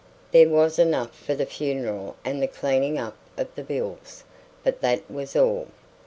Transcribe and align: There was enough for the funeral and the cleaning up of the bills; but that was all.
There 0.31 0.49
was 0.49 0.79
enough 0.79 1.13
for 1.15 1.35
the 1.35 1.45
funeral 1.45 2.15
and 2.25 2.41
the 2.41 2.47
cleaning 2.47 2.97
up 2.97 3.15
of 3.37 3.53
the 3.53 3.61
bills; 3.63 4.23
but 4.63 4.81
that 4.81 5.01
was 5.11 5.35
all. 5.35 5.67